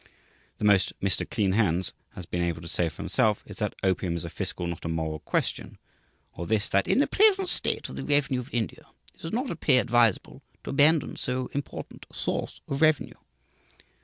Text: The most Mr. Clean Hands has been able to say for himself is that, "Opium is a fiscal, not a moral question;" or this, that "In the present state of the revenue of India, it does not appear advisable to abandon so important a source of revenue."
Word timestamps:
The 0.57 0.65
most 0.65 0.99
Mr. 0.99 1.29
Clean 1.29 1.51
Hands 1.51 1.93
has 2.15 2.25
been 2.25 2.41
able 2.41 2.63
to 2.63 2.67
say 2.67 2.89
for 2.89 3.03
himself 3.03 3.43
is 3.45 3.57
that, 3.57 3.75
"Opium 3.83 4.15
is 4.15 4.25
a 4.25 4.31
fiscal, 4.31 4.65
not 4.65 4.83
a 4.83 4.87
moral 4.87 5.19
question;" 5.19 5.77
or 6.33 6.47
this, 6.47 6.67
that 6.69 6.87
"In 6.87 6.97
the 6.97 7.05
present 7.05 7.49
state 7.49 7.87
of 7.87 7.95
the 7.95 8.03
revenue 8.03 8.39
of 8.39 8.51
India, 8.51 8.87
it 9.13 9.21
does 9.21 9.31
not 9.31 9.51
appear 9.51 9.79
advisable 9.79 10.41
to 10.63 10.71
abandon 10.71 11.17
so 11.17 11.51
important 11.53 12.07
a 12.09 12.15
source 12.15 12.61
of 12.67 12.81
revenue." 12.81 13.13